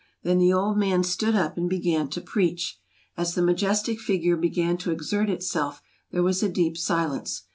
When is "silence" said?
6.75-7.43